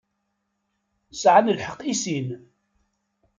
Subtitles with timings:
[1.21, 2.29] Sεan lḥeqq i sin.